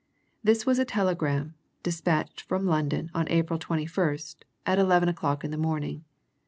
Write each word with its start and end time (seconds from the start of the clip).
This 0.43 0.65
was 0.65 0.79
a 0.79 0.83
telegram, 0.83 1.53
dispatched 1.83 2.41
from 2.41 2.65
London 2.65 3.11
on 3.13 3.29
April 3.29 3.59
21st, 3.59 4.37
at 4.65 4.79
eleven 4.79 5.09
o'clock 5.09 5.43
in 5.43 5.51
the 5.51 5.57
morning. 5.59 6.03